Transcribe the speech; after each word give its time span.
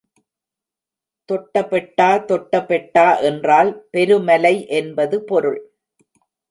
தொட்டபெட்டா 1.29 2.09
தொட்டபெட்டா 2.25 3.05
என்றால் 3.21 3.71
பெருமலை 3.91 4.55
என்பது 4.67 5.23
பொருள். 5.23 5.61